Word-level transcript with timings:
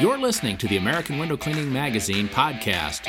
You're 0.00 0.18
listening 0.18 0.56
to 0.58 0.66
the 0.66 0.76
American 0.76 1.18
Window 1.18 1.36
Cleaning 1.36 1.72
Magazine 1.72 2.28
podcast. 2.28 3.06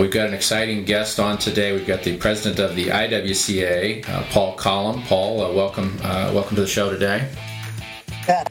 We've 0.00 0.10
got 0.10 0.28
an 0.28 0.34
exciting 0.34 0.84
guest 0.84 1.20
on 1.20 1.36
today. 1.36 1.72
We've 1.72 1.86
got 1.86 2.02
the 2.02 2.16
president 2.16 2.58
of 2.60 2.74
the 2.74 2.86
IWCA, 2.86 4.08
uh, 4.08 4.22
Paul 4.30 4.54
Collum. 4.54 5.02
Paul, 5.02 5.42
uh, 5.42 5.52
welcome, 5.52 5.98
uh, 6.02 6.32
welcome 6.34 6.56
to 6.56 6.62
the 6.62 6.66
show 6.66 6.90
today. 6.90 7.28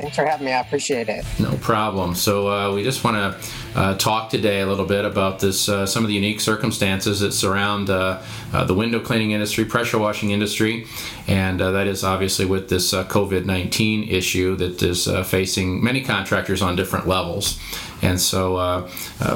Thanks 0.03 0.17
for 0.17 0.25
having 0.25 0.47
me. 0.47 0.51
I 0.51 0.59
appreciate 0.59 1.07
it. 1.07 1.23
No 1.39 1.55
problem. 1.59 2.13
So 2.13 2.49
uh, 2.49 2.75
we 2.75 2.83
just 2.83 3.05
want 3.05 3.15
to 3.15 3.79
uh, 3.79 3.97
talk 3.97 4.29
today 4.29 4.59
a 4.59 4.67
little 4.67 4.85
bit 4.85 5.05
about 5.05 5.39
this, 5.39 5.69
uh, 5.69 5.85
some 5.85 6.03
of 6.03 6.09
the 6.09 6.13
unique 6.13 6.41
circumstances 6.41 7.21
that 7.21 7.31
surround 7.31 7.89
uh, 7.89 8.21
uh, 8.51 8.65
the 8.65 8.73
window 8.73 8.99
cleaning 8.99 9.31
industry, 9.31 9.63
pressure 9.63 9.97
washing 9.97 10.31
industry, 10.31 10.87
and 11.25 11.61
uh, 11.61 11.71
that 11.71 11.87
is 11.87 12.03
obviously 12.03 12.43
with 12.43 12.67
this 12.67 12.91
COVID 12.91 13.45
nineteen 13.45 14.03
issue 14.09 14.57
that 14.57 14.83
is 14.83 15.07
facing 15.25 15.81
many 15.81 16.03
contractors 16.03 16.61
on 16.61 16.75
different 16.75 17.07
levels. 17.07 17.57
And 18.01 18.19
so, 18.19 18.89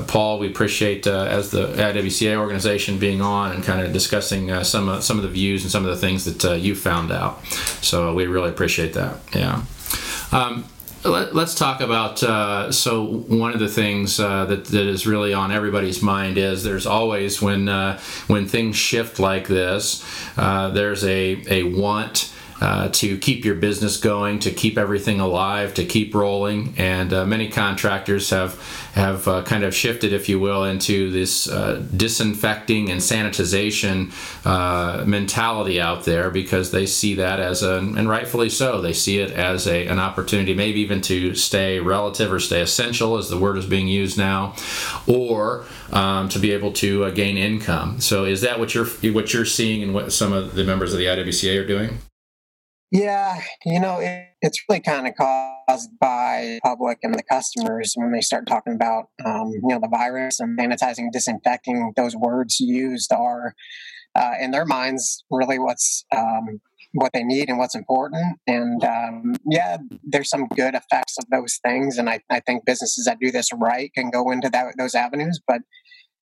Paul, 0.08 0.40
we 0.40 0.48
appreciate 0.48 1.08
as 1.08 1.52
the 1.52 1.68
IWCA 1.68 2.36
organization 2.36 3.00
being 3.00 3.22
on 3.22 3.54
and 3.54 3.64
kind 3.64 3.80
of 3.80 3.94
discussing 3.94 4.66
some 4.66 5.02
some 5.02 5.16
of 5.16 5.24
the 5.24 5.30
views 5.30 5.64
and 5.64 5.72
some 5.72 5.86
of 5.86 5.92
the 5.92 5.98
things 5.98 6.26
that 6.26 6.60
you 6.60 6.76
found 6.76 7.14
out. 7.14 7.42
So 7.82 8.14
we 8.14 8.28
really 8.28 8.50
appreciate 8.50 8.92
that. 8.96 9.20
Yeah. 9.34 9.62
Um, 10.32 10.66
let, 11.04 11.36
us 11.36 11.56
talk 11.56 11.80
about 11.80 12.22
uh, 12.24 12.72
so 12.72 13.04
one 13.06 13.54
of 13.54 13.60
the 13.60 13.68
things 13.68 14.20
uh, 14.20 14.46
that, 14.46 14.66
that 14.66 14.88
is 14.88 15.08
really 15.08 15.34
on 15.34 15.52
everybody's 15.52 16.02
mind 16.02 16.38
is 16.38 16.64
there's 16.64 16.86
always 16.86 17.42
when 17.42 17.70
uh, 17.70 18.00
when 18.28 18.48
things 18.48 18.76
shift 18.76 19.20
like 19.20 19.48
this 19.48 20.04
uh, 20.38 20.70
there's 20.70 21.04
a, 21.04 21.44
a 21.48 21.64
want 21.64 22.34
uh, 22.60 22.90
to 22.90 23.18
keep 23.18 23.46
your 23.46 23.56
business 23.56 23.98
going, 23.98 24.40
to 24.40 24.52
keep 24.52 24.78
everything 24.78 25.20
alive, 25.20 25.74
to 25.76 25.86
keep 25.86 26.16
rolling. 26.16 26.74
And 26.78 27.14
uh, 27.14 27.26
many 27.26 27.50
contractors 27.50 28.30
have 28.32 28.60
have 28.94 29.28
uh, 29.28 29.44
kind 29.44 29.64
of 29.64 29.76
shifted, 29.76 30.12
if 30.12 30.28
you 30.28 30.40
will, 30.40 30.64
into 30.64 31.12
this 31.12 31.48
uh, 31.48 31.86
disinfecting 31.96 32.90
and 32.90 33.00
sanitization 33.00 34.12
uh, 34.44 35.06
mentality 35.06 35.80
out 35.80 36.04
there 36.06 36.32
because 36.32 36.72
they 36.72 36.88
see 36.88 37.14
that 37.14 37.40
as 37.40 37.62
a, 37.62 37.78
and 37.78 38.10
rightfully 38.10 38.50
so, 38.50 38.82
they 38.82 38.94
see 38.94 39.20
it 39.20 39.30
as 39.32 39.68
a, 39.68 39.86
an 39.86 40.00
opportunity, 40.00 40.56
maybe 40.56 40.80
even 40.80 41.00
to 41.00 41.36
stay 41.36 41.80
relative 41.80 42.34
or 42.34 42.40
stay 42.40 42.62
essential, 42.62 43.18
as 43.18 43.30
the 43.30 43.38
word 43.38 43.58
is 43.58 43.68
being 43.68 43.88
used 43.88 44.18
now, 44.18 44.56
or 45.06 45.66
um, 45.92 46.28
to 46.30 46.40
be 46.40 46.52
able 46.52 46.72
to 46.72 47.12
gain 47.12 47.38
income. 47.38 48.00
So, 48.02 48.26
is 48.26 48.42
that 48.42 48.60
what 48.60 48.74
you're 48.74 48.88
what 49.14 49.32
you're 49.32 49.46
seeing 49.46 49.84
and 49.84 49.94
what 49.94 50.12
some 50.12 50.34
of 50.34 50.56
the 50.56 50.64
members 50.64 50.92
of 50.92 50.98
the 50.98 51.06
IWCA 51.06 51.64
are 51.64 51.68
doing? 51.68 52.00
Yeah, 52.92 53.42
you 53.66 53.82
know, 53.82 54.00
it, 54.00 54.28
it's 54.42 54.64
really 54.70 54.80
kind 54.80 55.08
of 55.08 55.14
caused 55.16 55.90
by 56.00 56.60
public 56.64 57.00
and 57.04 57.14
the 57.14 57.24
customers 57.24 57.94
when 57.96 58.14
they 58.14 58.22
start 58.22 58.48
talking 58.48 58.74
about, 58.76 59.10
um, 59.26 59.52
you 59.52 59.68
know, 59.68 59.80
the 59.82 59.90
virus 59.90 60.40
and 60.40 60.58
sanitizing, 60.58 61.12
disinfecting. 61.12 61.92
Those 61.98 62.16
words 62.16 62.62
used 62.62 63.12
are, 63.12 63.54
uh, 64.16 64.34
in 64.40 64.52
their 64.52 64.66
minds, 64.66 65.26
really 65.30 65.60
what's 65.60 66.06
um, 66.16 66.62
what 66.94 67.12
they 67.14 67.24
need 67.24 67.50
and 67.50 67.58
what's 67.58 67.76
important. 67.76 68.40
And 68.48 68.82
um, 68.86 69.34
yeah, 69.46 69.78
there's 70.04 70.30
some 70.30 70.48
good 70.48 70.74
effects 70.74 71.18
of 71.20 71.26
those 71.30 71.60
things, 71.66 71.98
and 71.98 72.10
I, 72.10 72.22
I 72.30 72.40
think 72.40 72.66
businesses 72.66 73.04
that 73.06 73.18
do 73.20 73.32
this 73.32 73.50
right 73.54 73.92
can 73.94 74.10
go 74.12 74.32
into 74.32 74.50
that, 74.50 74.76
those 74.78 74.96
avenues. 74.96 75.42
But 75.46 75.60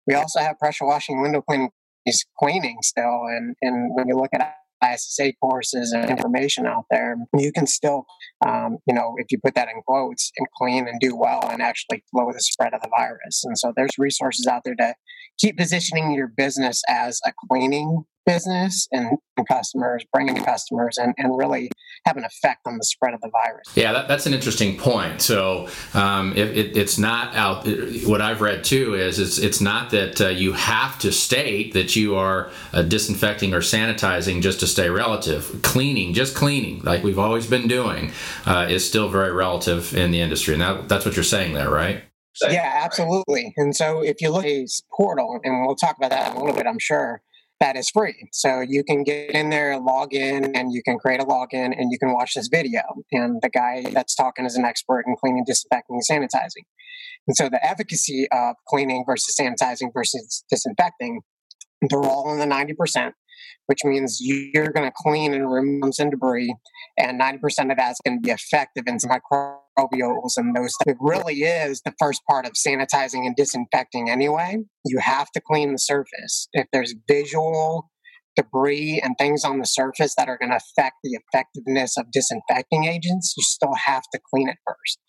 we 0.05 0.13
also 0.13 0.39
have 0.39 0.59
pressure 0.59 0.85
washing, 0.85 1.23
window 1.23 1.41
cleaning, 1.41 1.69
is 2.05 2.23
cleaning 2.39 2.77
still, 2.83 3.23
and 3.27 3.55
and 3.63 3.95
when 3.95 4.07
you 4.07 4.15
look 4.15 4.29
at 4.33 4.60
ISSA 4.83 5.33
courses 5.41 5.91
and 5.91 6.09
information 6.09 6.65
out 6.65 6.85
there, 6.89 7.15
you 7.37 7.51
can 7.51 7.67
still, 7.67 8.05
um, 8.45 8.77
you 8.87 8.93
know, 8.93 9.13
if 9.17 9.27
you 9.31 9.37
put 9.43 9.55
that 9.55 9.67
in 9.67 9.81
quotes, 9.85 10.31
and 10.37 10.47
clean 10.57 10.87
and 10.87 10.99
do 10.99 11.15
well 11.15 11.47
and 11.49 11.61
actually 11.61 12.03
slow 12.09 12.31
the 12.31 12.39
spread 12.39 12.73
of 12.73 12.81
the 12.81 12.89
virus. 12.89 13.43
And 13.43 13.57
so 13.57 13.73
there's 13.75 13.91
resources 13.97 14.47
out 14.47 14.63
there 14.63 14.75
to 14.75 14.95
keep 15.39 15.57
positioning 15.57 16.11
your 16.11 16.27
business 16.27 16.81
as 16.87 17.19
a 17.25 17.31
cleaning 17.47 18.03
business 18.25 18.87
and, 18.91 19.17
customers, 19.49 20.05
bringing 20.13 20.35
customers, 20.43 20.99
and, 20.99 21.15
and 21.17 21.35
really 21.35 21.71
have 22.05 22.15
an 22.15 22.23
effect 22.23 22.59
on 22.67 22.77
the 22.77 22.83
spread 22.83 23.11
of 23.13 23.21
the 23.21 23.29
virus. 23.31 23.67
Yeah, 23.75 23.91
that, 23.91 24.07
that's 24.07 24.27
an 24.27 24.35
interesting 24.35 24.77
point. 24.77 25.19
So 25.19 25.67
um, 25.95 26.33
it, 26.33 26.55
it, 26.55 26.77
it's 26.77 26.99
not 26.99 27.35
out. 27.35 27.67
What 28.05 28.21
I've 28.21 28.39
read 28.41 28.63
too 28.63 28.93
is 28.93 29.17
it's 29.17 29.39
it's 29.39 29.61
not 29.61 29.89
that 29.89 30.21
uh, 30.21 30.27
you 30.27 30.53
have 30.53 30.99
to 30.99 31.11
state 31.11 31.73
that 31.73 31.95
you 31.95 32.15
are 32.15 32.51
uh, 32.71 32.83
disinfecting 32.83 33.53
or 33.55 33.61
sanitizing 33.61 34.43
just 34.43 34.59
to 34.59 34.67
stay 34.67 34.91
relative. 34.91 35.59
Cleaning, 35.63 36.13
just 36.13 36.35
cleaning, 36.35 36.81
like 36.83 37.03
we've 37.03 37.17
always 37.17 37.47
been 37.47 37.67
doing, 37.67 38.11
uh, 38.45 38.67
is 38.69 38.87
still 38.87 39.09
very 39.09 39.31
relative 39.31 39.95
in 39.95 40.11
the 40.11 40.21
industry, 40.21 40.53
and 40.53 40.61
that, 40.61 40.87
that's 40.87 41.03
what 41.03 41.15
you're 41.15 41.23
saying 41.23 41.53
there, 41.53 41.71
right? 41.71 42.03
Yeah, 42.47 42.81
absolutely. 42.83 43.53
And 43.57 43.75
so 43.75 44.01
if 44.01 44.21
you 44.21 44.29
look 44.29 44.45
at 44.45 44.49
this 44.49 44.81
portal, 44.95 45.39
and 45.43 45.65
we'll 45.65 45.75
talk 45.75 45.97
about 45.97 46.11
that 46.11 46.31
in 46.31 46.37
a 46.37 46.39
little 46.39 46.55
bit, 46.55 46.65
I'm 46.65 46.79
sure, 46.79 47.21
that 47.61 47.77
is 47.77 47.89
free. 47.89 48.27
So 48.33 48.59
you 48.59 48.83
can 48.83 49.03
get 49.03 49.31
in 49.31 49.49
there, 49.49 49.79
log 49.79 50.13
in, 50.13 50.55
and 50.55 50.73
you 50.73 50.81
can 50.83 50.97
create 50.97 51.21
a 51.21 51.25
login 51.25 51.73
and 51.77 51.91
you 51.91 51.97
can 51.97 52.11
watch 52.11 52.33
this 52.33 52.49
video. 52.49 52.81
And 53.11 53.41
the 53.41 53.49
guy 53.49 53.85
that's 53.93 54.15
talking 54.15 54.45
is 54.45 54.55
an 54.55 54.65
expert 54.65 55.05
in 55.07 55.15
cleaning, 55.15 55.45
disinfecting, 55.45 55.95
and 55.95 56.03
sanitizing. 56.29 56.65
And 57.27 57.37
so 57.37 57.47
the 57.47 57.63
efficacy 57.65 58.27
of 58.31 58.55
cleaning 58.67 59.05
versus 59.07 59.37
sanitizing 59.39 59.93
versus 59.93 60.43
disinfecting, 60.49 61.21
they're 61.89 62.03
all 62.03 62.33
in 62.33 62.39
the 62.39 62.53
90% 62.53 63.13
which 63.67 63.79
means 63.85 64.19
you're 64.19 64.71
going 64.71 64.85
to 64.85 64.93
clean 64.95 65.33
and 65.33 65.51
remove 65.51 65.95
some 65.95 66.09
debris, 66.09 66.53
and 66.97 67.19
90% 67.19 67.71
of 67.71 67.77
that's 67.77 68.01
going 68.01 68.17
to 68.17 68.21
be 68.21 68.31
effective 68.31 68.83
in 68.87 68.99
microbials 69.77 70.31
and 70.37 70.55
those. 70.55 70.73
It 70.85 70.97
really 70.99 71.41
is 71.41 71.81
the 71.85 71.93
first 71.99 72.21
part 72.29 72.45
of 72.45 72.53
sanitizing 72.53 73.25
and 73.25 73.35
disinfecting 73.35 74.09
anyway. 74.09 74.57
You 74.85 74.99
have 74.99 75.31
to 75.31 75.41
clean 75.41 75.71
the 75.71 75.79
surface. 75.79 76.47
If 76.53 76.67
there's 76.71 76.95
visual 77.07 77.89
debris 78.35 79.01
and 79.03 79.15
things 79.17 79.43
on 79.43 79.59
the 79.59 79.65
surface 79.65 80.15
that 80.15 80.29
are 80.29 80.37
going 80.37 80.51
to 80.51 80.57
affect 80.57 80.95
the 81.03 81.19
effectiveness 81.19 81.97
of 81.97 82.11
disinfecting 82.11 82.85
agents, 82.85 83.33
you 83.37 83.43
still 83.43 83.75
have 83.85 84.03
to 84.13 84.19
clean 84.33 84.49
it 84.49 84.57
first. 84.65 84.99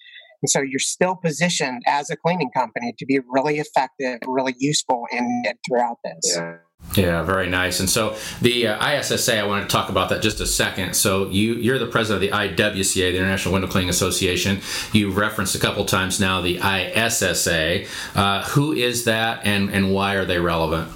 And 0.42 0.50
so 0.50 0.60
you're 0.60 0.80
still 0.80 1.14
positioned 1.14 1.82
as 1.86 2.10
a 2.10 2.16
cleaning 2.16 2.50
company 2.54 2.94
to 2.98 3.06
be 3.06 3.20
really 3.30 3.58
effective, 3.58 4.18
really 4.26 4.56
useful 4.58 5.04
in 5.12 5.42
it 5.44 5.56
throughout 5.68 5.98
this. 6.04 6.36
Yeah. 6.36 6.56
Yeah, 6.94 7.22
very 7.22 7.48
nice. 7.48 7.80
And 7.80 7.88
so 7.88 8.16
the 8.42 8.68
uh, 8.68 8.98
ISSA, 8.98 9.38
I 9.38 9.44
want 9.44 9.68
to 9.68 9.72
talk 9.72 9.88
about 9.88 10.10
that 10.10 10.20
just 10.20 10.40
a 10.40 10.46
second. 10.46 10.94
So 10.94 11.28
you 11.28 11.54
you're 11.54 11.78
the 11.78 11.86
president 11.86 12.22
of 12.22 12.30
the 12.30 12.36
IWCA, 12.36 13.12
the 13.12 13.16
International 13.16 13.54
Window 13.54 13.68
Cleaning 13.68 13.88
Association. 13.88 14.60
You 14.92 15.10
referenced 15.10 15.54
a 15.54 15.58
couple 15.58 15.84
times 15.86 16.20
now 16.20 16.42
the 16.42 16.58
ISSA. 16.58 17.86
Uh, 18.14 18.42
who 18.48 18.72
is 18.72 19.04
that, 19.04 19.40
and 19.44 19.70
and 19.70 19.94
why 19.94 20.14
are 20.14 20.26
they 20.26 20.38
relevant? 20.38 20.92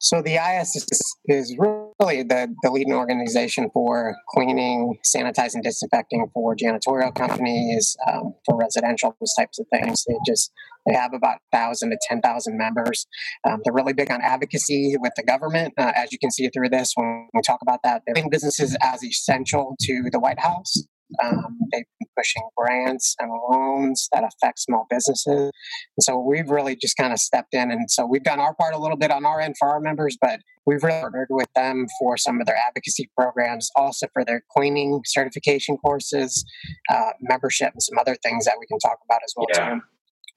So 0.00 0.22
the 0.22 0.36
ISSA 0.36 0.86
is 1.26 1.56
really 1.58 2.22
the, 2.22 2.54
the 2.62 2.70
leading 2.70 2.94
organization 2.94 3.68
for 3.74 4.14
cleaning, 4.28 4.96
sanitizing, 5.04 5.62
disinfecting 5.62 6.30
for 6.32 6.54
janitorial 6.54 7.12
companies, 7.12 7.96
um, 8.06 8.34
for 8.46 8.56
residential, 8.56 9.16
those 9.18 9.34
types 9.36 9.58
of 9.58 9.66
things. 9.72 10.04
They 10.04 10.14
just 10.24 10.52
they 10.88 10.94
have 10.94 11.12
about 11.12 11.38
thousand 11.52 11.90
to 11.90 11.98
ten 12.08 12.20
thousand 12.20 12.56
members. 12.56 13.06
Um, 13.48 13.60
they're 13.64 13.74
really 13.74 13.92
big 13.92 14.10
on 14.10 14.20
advocacy 14.22 14.96
with 14.98 15.12
the 15.16 15.22
government, 15.22 15.74
uh, 15.78 15.92
as 15.94 16.12
you 16.12 16.18
can 16.18 16.30
see 16.30 16.48
through 16.48 16.70
this 16.70 16.92
when 16.94 17.28
we 17.34 17.40
talk 17.42 17.60
about 17.62 17.80
that. 17.84 18.02
They're 18.06 18.14
businesses 18.30 18.76
as 18.82 19.02
essential 19.02 19.76
to 19.80 20.08
the 20.10 20.18
White 20.18 20.40
House. 20.40 20.82
Um, 21.24 21.58
they've 21.72 21.84
been 21.98 22.08
pushing 22.16 22.42
grants 22.56 23.16
and 23.18 23.30
loans 23.50 24.08
that 24.12 24.24
affect 24.24 24.58
small 24.58 24.86
businesses. 24.90 25.50
And 25.96 26.02
so 26.02 26.18
we've 26.18 26.50
really 26.50 26.76
just 26.76 26.96
kind 26.98 27.12
of 27.12 27.18
stepped 27.18 27.54
in. 27.54 27.70
And 27.70 27.90
so 27.90 28.06
we've 28.06 28.22
done 28.22 28.40
our 28.40 28.54
part 28.54 28.74
a 28.74 28.78
little 28.78 28.96
bit 28.96 29.10
on 29.10 29.24
our 29.24 29.40
end 29.40 29.54
for 29.58 29.68
our 29.68 29.80
members, 29.80 30.18
but 30.20 30.40
we've 30.66 30.82
really 30.82 31.00
partnered 31.00 31.28
with 31.30 31.48
them 31.56 31.86
for 31.98 32.18
some 32.18 32.40
of 32.40 32.46
their 32.46 32.56
advocacy 32.56 33.10
programs, 33.16 33.70
also 33.74 34.06
for 34.12 34.22
their 34.24 34.44
cleaning 34.54 35.00
certification 35.06 35.78
courses, 35.78 36.44
uh, 36.90 37.10
membership, 37.22 37.72
and 37.72 37.82
some 37.82 37.96
other 37.98 38.16
things 38.22 38.44
that 38.44 38.56
we 38.60 38.66
can 38.66 38.78
talk 38.78 38.98
about 39.08 39.20
as 39.24 39.32
well. 39.34 39.46
Yeah. 39.54 39.74
Too. 39.74 39.80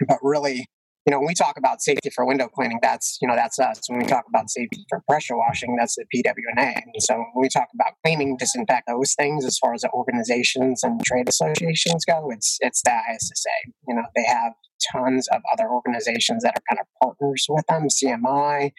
But 0.07 0.19
really, 0.21 0.67
you 1.05 1.11
know, 1.11 1.17
when 1.17 1.27
we 1.27 1.33
talk 1.33 1.57
about 1.57 1.81
safety 1.81 2.11
for 2.11 2.25
window 2.25 2.47
cleaning, 2.47 2.79
that's, 2.81 3.17
you 3.21 3.27
know, 3.27 3.35
that's 3.35 3.57
us. 3.57 3.81
When 3.87 3.99
we 3.99 4.05
talk 4.05 4.25
about 4.29 4.51
safety 4.51 4.85
for 4.87 5.01
pressure 5.09 5.35
washing, 5.35 5.75
that's 5.75 5.95
the 5.95 6.05
PWNA. 6.13 6.75
And 6.75 6.93
so 6.99 7.15
when 7.15 7.41
we 7.41 7.49
talk 7.49 7.69
about 7.73 7.93
cleaning, 8.05 8.37
disinfect 8.37 8.87
those 8.87 9.15
things, 9.15 9.43
as 9.43 9.57
far 9.57 9.73
as 9.73 9.81
the 9.81 9.89
organizations 9.91 10.83
and 10.83 11.03
trade 11.03 11.27
associations 11.27 12.05
go, 12.05 12.29
it's, 12.29 12.57
it's 12.61 12.83
the 12.83 12.95
ISSA. 13.15 13.49
You 13.87 13.95
know, 13.95 14.03
they 14.15 14.25
have 14.27 14.53
tons 14.91 15.27
of 15.29 15.41
other 15.51 15.69
organizations 15.69 16.43
that 16.43 16.55
are 16.55 16.63
kind 16.69 16.79
of 16.79 16.85
partners 17.01 17.47
with 17.49 17.65
them, 17.67 17.87
CMI, 17.87 18.71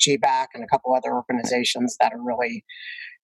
GBAC, 0.00 0.46
and 0.54 0.62
a 0.62 0.66
couple 0.66 0.94
other 0.94 1.14
organizations 1.14 1.96
that 1.98 2.12
are 2.12 2.22
really 2.22 2.62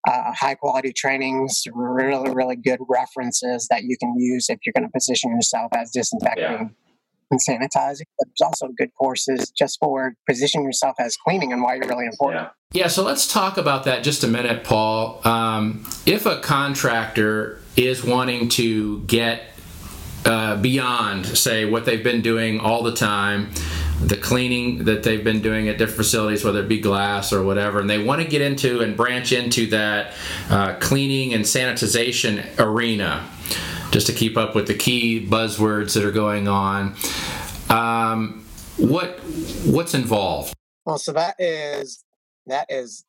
uh, 0.08 0.32
high 0.32 0.54
quality 0.54 0.94
trainings, 0.94 1.64
really, 1.74 2.30
really 2.32 2.56
good 2.56 2.80
references 2.88 3.66
that 3.68 3.84
you 3.84 3.98
can 3.98 4.14
use 4.16 4.48
if 4.48 4.60
you're 4.64 4.72
going 4.74 4.88
to 4.88 4.92
position 4.92 5.32
yourself 5.32 5.72
as 5.76 5.90
disinfecting. 5.90 6.42
Yeah 6.42 6.68
and 7.30 7.40
sanitizing, 7.40 8.06
but 8.18 8.28
there's 8.28 8.44
also 8.44 8.68
good 8.78 8.90
courses 8.98 9.50
just 9.50 9.78
for 9.80 10.14
position 10.28 10.62
yourself 10.62 10.96
as 10.98 11.16
cleaning 11.16 11.52
and 11.52 11.62
why 11.62 11.74
you're 11.74 11.88
really 11.88 12.06
important. 12.06 12.42
Yeah. 12.44 12.50
Yeah, 12.72 12.88
so 12.88 13.04
let's 13.04 13.32
talk 13.32 13.56
about 13.56 13.84
that 13.84 14.02
just 14.02 14.24
a 14.24 14.26
minute, 14.26 14.64
Paul. 14.64 15.26
Um, 15.26 15.88
if 16.04 16.26
a 16.26 16.40
contractor 16.40 17.60
is 17.76 18.04
wanting 18.04 18.48
to 18.50 19.00
get 19.02 19.42
uh, 20.24 20.56
beyond, 20.56 21.26
say, 21.26 21.64
what 21.64 21.84
they've 21.84 22.02
been 22.02 22.22
doing 22.22 22.58
all 22.58 22.82
the 22.82 22.92
time, 22.92 23.50
the 24.02 24.16
cleaning 24.16 24.84
that 24.84 25.04
they've 25.04 25.22
been 25.24 25.40
doing 25.40 25.68
at 25.68 25.78
different 25.78 25.96
facilities, 25.96 26.44
whether 26.44 26.60
it 26.60 26.68
be 26.68 26.80
glass 26.80 27.32
or 27.32 27.42
whatever, 27.42 27.80
and 27.80 27.88
they 27.88 28.02
want 28.02 28.20
to 28.20 28.28
get 28.28 28.42
into 28.42 28.80
and 28.80 28.96
branch 28.96 29.32
into 29.32 29.66
that 29.68 30.12
uh, 30.50 30.74
cleaning 30.74 31.32
and 31.32 31.44
sanitization 31.44 32.44
arena 32.58 33.26
just 33.90 34.06
to 34.06 34.12
keep 34.12 34.36
up 34.36 34.54
with 34.54 34.66
the 34.66 34.74
key 34.74 35.26
buzzwords 35.26 35.94
that 35.94 36.04
are 36.04 36.12
going 36.12 36.48
on. 36.48 36.96
Um, 37.68 38.44
what 38.76 39.20
what's 39.64 39.94
involved? 39.94 40.54
Well, 40.84 40.98
so 40.98 41.12
that 41.12 41.36
is 41.38 42.04
that 42.46 42.66
is 42.68 43.04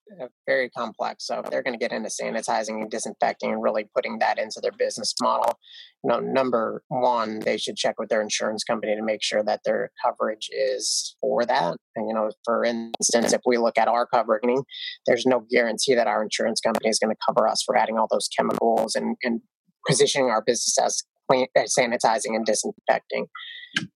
very 0.47 0.69
complex. 0.69 1.27
So 1.27 1.43
they're 1.49 1.61
going 1.61 1.77
to 1.77 1.79
get 1.79 1.91
into 1.91 2.09
sanitizing 2.09 2.81
and 2.81 2.89
disinfecting 2.89 3.51
and 3.51 3.61
really 3.61 3.87
putting 3.95 4.19
that 4.19 4.39
into 4.39 4.59
their 4.61 4.71
business 4.71 5.13
model. 5.21 5.59
You 6.03 6.09
know, 6.09 6.19
number 6.19 6.83
one, 6.87 7.39
they 7.39 7.57
should 7.57 7.75
check 7.75 7.99
with 7.99 8.09
their 8.09 8.21
insurance 8.21 8.63
company 8.63 8.95
to 8.95 9.03
make 9.03 9.23
sure 9.23 9.43
that 9.43 9.61
their 9.63 9.91
coverage 10.03 10.49
is 10.51 11.15
for 11.21 11.45
that. 11.45 11.77
And 11.95 12.07
you 12.07 12.13
know, 12.13 12.31
for 12.43 12.63
instance, 12.63 13.33
if 13.33 13.41
we 13.45 13.57
look 13.57 13.77
at 13.77 13.87
our 13.87 14.07
covering, 14.07 14.63
there's 15.05 15.25
no 15.25 15.43
guarantee 15.49 15.95
that 15.95 16.07
our 16.07 16.23
insurance 16.23 16.59
company 16.59 16.89
is 16.89 16.99
going 16.99 17.13
to 17.15 17.19
cover 17.27 17.47
us 17.47 17.61
for 17.63 17.77
adding 17.77 17.97
all 17.97 18.07
those 18.09 18.27
chemicals 18.35 18.95
and, 18.95 19.15
and 19.23 19.41
positioning 19.87 20.29
our 20.29 20.43
business 20.43 20.77
as 20.83 21.03
clean, 21.29 21.47
sanitizing 21.57 22.35
and 22.35 22.45
disinfecting. 22.45 23.27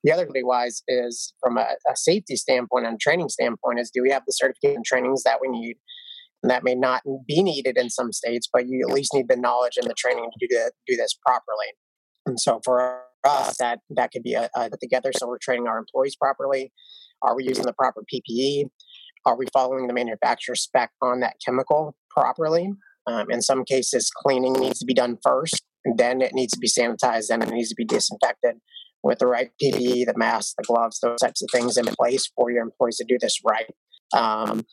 The 0.03 0.11
other 0.11 0.27
wise 0.43 0.83
is 0.87 1.33
from 1.41 1.57
a, 1.57 1.67
a, 1.89 1.95
safety 1.95 2.35
standpoint 2.35 2.85
and 2.85 2.99
training 2.99 3.29
standpoint 3.29 3.79
is 3.79 3.89
do 3.93 4.01
we 4.03 4.11
have 4.11 4.23
the 4.27 4.33
certification 4.33 4.83
trainings 4.85 5.23
that 5.23 5.39
we 5.41 5.47
need? 5.47 5.77
And 6.43 6.49
that 6.49 6.63
may 6.63 6.75
not 6.75 7.03
be 7.27 7.41
needed 7.41 7.77
in 7.77 7.89
some 7.89 8.11
states, 8.11 8.49
but 8.51 8.67
you 8.67 8.85
at 8.87 8.93
least 8.93 9.13
need 9.13 9.27
the 9.27 9.35
knowledge 9.35 9.77
and 9.77 9.89
the 9.89 9.95
training 9.95 10.29
to 10.39 10.47
do, 10.47 10.55
to 10.55 10.71
do 10.87 10.95
this 10.95 11.15
properly. 11.25 11.67
And 12.25 12.39
so 12.39 12.61
for 12.63 13.01
us, 13.23 13.57
that 13.57 13.79
that 13.91 14.11
could 14.11 14.23
be 14.23 14.33
a, 14.33 14.49
a 14.55 14.69
together. 14.79 15.11
So 15.15 15.27
we're 15.27 15.37
training 15.39 15.67
our 15.67 15.77
employees 15.77 16.15
properly. 16.15 16.71
Are 17.21 17.35
we 17.35 17.43
using 17.43 17.65
the 17.65 17.73
proper 17.73 18.03
PPE? 18.11 18.65
Are 19.25 19.37
we 19.37 19.45
following 19.53 19.87
the 19.87 19.93
manufacturer 19.93 20.55
spec 20.55 20.91
on 21.01 21.19
that 21.19 21.35
chemical 21.45 21.95
properly? 22.09 22.71
Um, 23.07 23.29
in 23.29 23.41
some 23.41 23.63
cases, 23.63 24.11
cleaning 24.15 24.53
needs 24.53 24.79
to 24.79 24.85
be 24.85 24.93
done 24.93 25.17
first 25.23 25.63
then 25.85 26.21
it 26.21 26.33
needs 26.33 26.53
to 26.53 26.59
be 26.59 26.67
sanitized, 26.67 27.27
then 27.27 27.41
it 27.41 27.49
needs 27.49 27.69
to 27.69 27.75
be 27.75 27.85
disinfected 27.85 28.55
with 29.03 29.19
the 29.19 29.27
right 29.27 29.49
PPE, 29.61 30.05
the 30.05 30.13
mask, 30.15 30.55
the 30.57 30.63
gloves, 30.63 30.99
those 30.99 31.19
types 31.19 31.41
of 31.41 31.49
things 31.51 31.77
in 31.77 31.85
place 31.85 32.29
for 32.35 32.51
your 32.51 32.61
employees 32.61 32.97
to 32.97 33.05
do 33.07 33.17
this 33.19 33.39
right. 33.45 33.69
Um, 34.15 34.63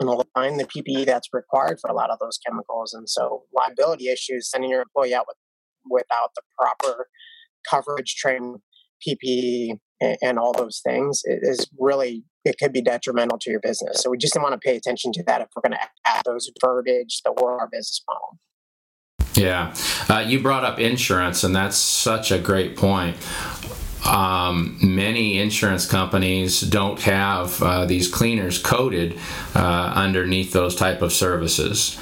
and 0.00 0.24
find 0.34 0.58
the 0.58 0.64
PPE 0.64 1.06
that's 1.06 1.28
required 1.32 1.78
for 1.80 1.90
a 1.90 1.94
lot 1.94 2.10
of 2.10 2.18
those 2.18 2.38
chemicals. 2.46 2.94
And 2.94 3.08
so 3.08 3.44
liability 3.54 4.08
issues, 4.08 4.50
sending 4.50 4.70
your 4.70 4.82
employee 4.82 5.14
out 5.14 5.26
with 5.28 5.36
without 5.88 6.30
the 6.34 6.42
proper 6.58 7.08
coverage, 7.68 8.16
training, 8.16 8.56
PPE, 9.06 9.78
and, 10.00 10.16
and 10.22 10.38
all 10.38 10.52
those 10.52 10.80
things 10.84 11.22
is 11.24 11.68
really 11.78 12.24
it 12.44 12.56
could 12.58 12.72
be 12.72 12.82
detrimental 12.82 13.38
to 13.38 13.50
your 13.50 13.60
business. 13.60 14.00
So 14.02 14.10
we 14.10 14.16
just 14.16 14.34
want 14.36 14.52
to 14.52 14.58
pay 14.58 14.76
attention 14.76 15.12
to 15.12 15.22
that 15.24 15.42
if 15.42 15.48
we're 15.54 15.68
going 15.68 15.78
to 15.78 15.88
add 16.06 16.22
those 16.24 16.50
verbiage 16.60 17.20
to 17.26 17.32
our 17.42 17.68
business 17.70 18.02
model. 18.08 18.38
Yeah. 19.40 19.74
Uh, 20.08 20.24
you 20.26 20.40
brought 20.40 20.64
up 20.64 20.78
insurance, 20.78 21.44
and 21.44 21.56
that's 21.56 21.76
such 21.76 22.30
a 22.30 22.38
great 22.38 22.76
point. 22.76 23.16
Um, 24.04 24.78
many 24.82 25.38
insurance 25.38 25.86
companies 25.86 26.60
don't 26.60 27.00
have 27.02 27.62
uh, 27.62 27.84
these 27.86 28.08
cleaners 28.08 28.58
coded 28.58 29.18
uh, 29.54 29.92
underneath 29.94 30.52
those 30.52 30.74
type 30.74 31.02
of 31.02 31.12
services. 31.12 31.98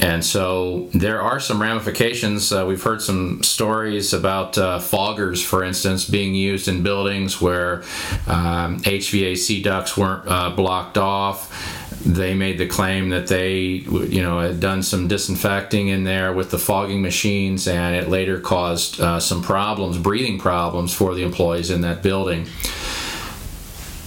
And 0.00 0.24
so 0.24 0.88
there 0.94 1.20
are 1.20 1.38
some 1.40 1.60
ramifications. 1.60 2.52
Uh, 2.52 2.64
we've 2.66 2.82
heard 2.82 3.02
some 3.02 3.42
stories 3.42 4.14
about 4.14 4.56
uh, 4.56 4.78
foggers, 4.78 5.44
for 5.44 5.62
instance, 5.62 6.08
being 6.08 6.34
used 6.34 6.68
in 6.68 6.82
buildings 6.82 7.40
where 7.40 7.82
um, 8.26 8.80
HVAC 8.80 9.62
ducts 9.62 9.98
weren't 9.98 10.26
uh, 10.26 10.50
blocked 10.50 10.96
off 10.96 11.78
they 12.04 12.32
made 12.32 12.56
the 12.56 12.66
claim 12.66 13.10
that 13.10 13.26
they, 13.26 13.58
you 13.58 14.22
know, 14.22 14.40
had 14.40 14.58
done 14.58 14.82
some 14.82 15.06
disinfecting 15.06 15.88
in 15.88 16.04
there 16.04 16.32
with 16.32 16.50
the 16.50 16.58
fogging 16.58 17.02
machines, 17.02 17.68
and 17.68 17.94
it 17.94 18.08
later 18.08 18.40
caused 18.40 19.00
uh, 19.00 19.20
some 19.20 19.42
problems, 19.42 19.98
breathing 19.98 20.38
problems 20.38 20.94
for 20.94 21.14
the 21.14 21.22
employees 21.22 21.70
in 21.70 21.82
that 21.82 22.02
building. 22.02 22.46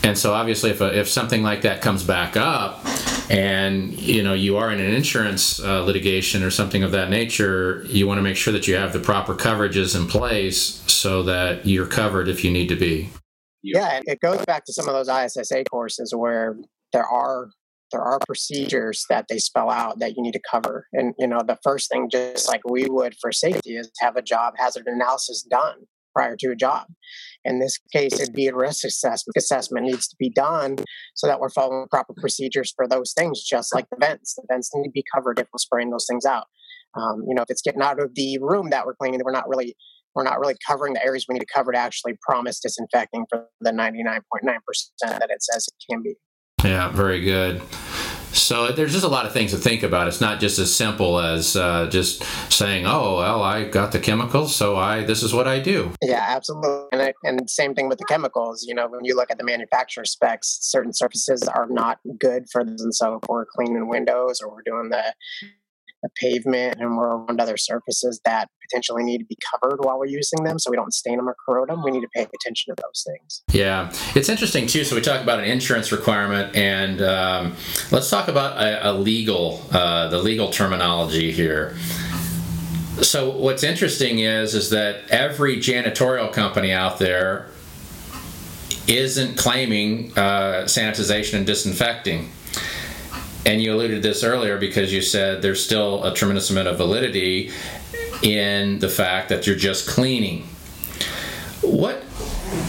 And 0.04 0.18
so, 0.18 0.34
obviously, 0.34 0.72
if, 0.72 0.82
a, 0.82 0.98
if 0.98 1.08
something 1.08 1.44
like 1.44 1.62
that 1.62 1.82
comes 1.82 2.04
back 2.04 2.36
up, 2.36 2.84
and 3.34 4.00
you 4.00 4.22
know 4.22 4.34
you 4.34 4.58
are 4.58 4.72
in 4.72 4.80
an 4.80 4.94
insurance 4.94 5.60
uh, 5.60 5.84
litigation 5.84 6.44
or 6.44 6.52
something 6.52 6.84
of 6.84 6.92
that 6.92 7.10
nature, 7.10 7.84
you 7.88 8.06
want 8.08 8.20
to 8.20 8.22
make 8.22 8.38
sure 8.38 8.54
that 8.54 8.68
you 8.68 8.76
have 8.76 8.94
the 8.94 9.00
proper 9.00 9.34
coverages 9.34 10.00
in 10.00 10.08
place 10.08 10.84
so 10.86 11.24
that 11.24 11.66
you're 11.66 11.88
covered 11.88 12.28
if 12.28 12.44
you 12.44 12.52
need 12.52 12.70
to 12.70 12.76
be. 12.76 13.10
Yeah, 13.64 13.96
and 13.96 14.04
it 14.08 14.20
goes 14.20 14.46
back 14.46 14.66
to 14.66 14.74
some 14.74 14.88
of 14.88 14.94
those 14.94 15.10
ISSA 15.10 15.64
courses 15.66 16.14
where 16.14 16.58
there 16.92 17.06
are 17.06 17.50
there 17.92 18.02
are 18.02 18.20
procedures 18.26 19.06
that 19.10 19.28
they 19.30 19.40
spell 19.40 19.70
out 19.70 20.00
that 20.00 20.16
you 20.16 20.24
need 20.24 20.34
to 20.34 20.42
cover. 20.50 20.88
And, 20.94 21.14
you 21.20 21.28
know, 21.28 21.42
the 21.46 21.60
first 21.64 21.92
thing, 21.92 22.10
just 22.10 22.48
like 22.48 22.62
we 22.66 22.88
would 22.90 23.16
for 23.22 23.32
safety, 23.32 23.78
is 23.78 23.92
have 24.00 24.16
a 24.16 24.22
job 24.24 24.56
hazard 24.58 24.88
analysis 24.88 25.44
done 25.44 25.86
prior 26.16 26.36
to 26.40 26.52
a 26.52 26.56
job. 26.56 26.88
In 27.46 27.60
this 27.60 27.78
case, 27.92 28.20
it'd 28.20 28.34
be 28.34 28.48
a 28.48 28.56
risk 28.56 28.86
assessment. 28.86 29.36
Assessment 29.38 29.86
needs 29.86 30.08
to 30.08 30.16
be 30.18 30.30
done 30.30 30.78
so 31.16 31.28
that 31.28 31.40
we're 31.40 31.50
following 31.50 31.88
proper 31.90 32.14
procedures 32.20 32.74
for 32.76 32.88
those 32.88 33.14
things, 33.14 33.44
just 33.44 33.74
like 33.74 33.90
the 33.90 33.98
vents. 34.00 34.36
The 34.36 34.44
vents 34.50 34.72
need 34.74 34.88
to 34.88 34.92
be 34.92 35.04
covered 35.14 35.40
if 35.40 35.48
we're 35.52 35.58
spraying 35.58 35.90
those 35.90 36.06
things 36.10 36.26
out. 36.26 36.46
Um, 36.96 37.24
you 37.28 37.36
know, 37.36 37.42
if 37.42 37.50
it's 37.50 37.62
getting 37.62 37.82
out 37.82 38.00
of 38.00 38.16
the 38.16 38.38
room 38.40 38.70
that 38.70 38.86
we're 38.86 38.96
cleaning, 38.96 39.20
we're 39.24 39.32
not 39.32 39.50
really 39.50 39.76
we're 40.16 40.24
not 40.24 40.40
really 40.40 40.56
covering 40.66 40.94
the 40.94 41.04
areas 41.04 41.26
we 41.28 41.34
need 41.34 41.40
to 41.40 41.46
cover 41.54 41.72
to 41.72 41.78
actually 41.78 42.14
promise 42.22 42.60
disinfecting 42.60 43.26
for 43.30 43.48
the 43.62 43.72
99.9% 43.72 44.20
that 45.02 45.30
it 45.32 45.42
says 45.42 45.68
it 45.68 45.92
can 45.92 46.04
be. 46.04 46.16
Yeah, 46.64 46.90
very 46.90 47.22
good. 47.22 47.62
So 48.34 48.72
there's 48.72 48.92
just 48.92 49.06
a 49.06 49.10
lot 49.10 49.26
of 49.26 49.34
things 49.34 49.52
to 49.52 49.58
think 49.58 49.84
about. 49.84 50.08
It's 50.08 50.22
not 50.22 50.40
just 50.40 50.60
as 50.60 50.76
simple 50.76 51.20
as 51.20 51.56
uh, 51.56 51.88
just 51.88 52.24
saying, 52.52 52.86
"Oh, 52.86 53.18
well, 53.18 53.44
I 53.44 53.66
got 53.66 53.92
the 53.92 54.00
chemicals, 54.00 54.56
so 54.56 54.76
I 54.76 55.04
this 55.04 55.24
is 55.24 55.34
what 55.34 55.48
I 55.48 55.60
do." 55.60 55.92
Yeah, 56.02 56.26
absolutely. 56.28 56.88
And, 56.92 57.14
and 57.24 57.50
same 57.50 57.76
thing 57.76 57.90
with 57.90 58.00
the 58.00 58.06
chemicals. 58.06 58.66
You 58.68 58.76
know, 58.76 58.88
when 58.88 59.06
you 59.06 59.16
look 59.16 59.32
at 59.32 59.38
the 59.38 59.44
manufacturer 59.44 60.06
specs, 60.06 60.58
certain 60.62 60.94
surfaces 60.94 61.44
are 61.44 61.68
not 61.70 62.00
good 62.18 62.46
for 62.52 62.64
this. 62.64 62.82
And 62.82 62.94
so, 62.94 63.16
if 63.16 63.30
we're 63.30 63.46
cleaning 63.46 63.88
windows 63.88 64.42
or 64.42 64.50
we're 64.52 64.64
doing 64.64 64.90
the 64.90 65.14
the 66.04 66.10
pavement 66.22 66.76
and 66.80 66.96
we're 66.96 67.16
around 67.16 67.42
other 67.42 67.58
surfaces 67.58 68.22
that 68.26 68.50
potentially 68.70 69.04
need 69.04 69.20
to 69.20 69.26
be 69.26 69.38
covered 69.52 69.78
while 69.84 69.98
we're 69.98 70.06
using 70.06 70.44
them 70.44 70.60
so 70.60 70.70
we 70.70 70.78
don't 70.78 70.94
stain 70.94 71.18
them 71.18 71.28
or 71.28 71.36
corrode 71.46 71.70
them. 71.70 71.84
We 71.84 71.92
need 71.92 72.02
to 72.02 72.10
pay 72.14 72.22
attention 72.22 72.76
to 72.76 72.82
those 72.82 73.06
things. 73.08 73.44
Yeah, 73.52 73.92
it's 74.16 74.30
interesting 74.30 74.68
too. 74.68 74.84
So 74.84 74.96
we 74.96 75.02
talk 75.02 75.22
about 75.22 75.40
an 75.40 75.46
insurance 75.46 75.92
requirement, 75.92 76.56
and 76.56 77.02
um, 77.02 77.56
let's 77.92 78.10
talk 78.10 78.28
about 78.28 78.62
a, 78.62 78.92
a 78.92 78.94
legal, 78.94 79.64
uh, 79.72 80.10
the 80.10 80.20
legal 80.20 80.50
terminology 80.52 81.32
here. 81.32 81.76
So 83.02 83.32
what's 83.32 83.64
interesting 83.64 84.20
is 84.20 84.54
is 84.54 84.70
that 84.70 85.10
every 85.10 85.58
janitorial 85.58 86.32
company 86.32 86.72
out 86.72 87.00
there 87.00 87.48
isn't 88.88 89.38
claiming 89.38 90.12
uh, 90.18 90.66
sanitization 90.66 91.36
and 91.38 91.48
disinfecting 91.48 92.30
and 93.46 93.62
you 93.62 93.74
alluded 93.74 94.02
to 94.02 94.08
this 94.08 94.24
earlier 94.24 94.58
because 94.58 94.94
you 94.94 95.02
said 95.02 95.42
there's 95.42 95.64
still 95.64 96.04
a 96.04 96.14
tremendous 96.14 96.50
amount 96.50 96.68
of 96.68 96.78
validity 96.78 97.52
in 98.22 98.80
the 98.80 98.90
fact 98.90 99.30
that 99.30 99.46
you're 99.46 99.56
just 99.56 99.88
cleaning. 99.88 100.44
What 101.62 102.04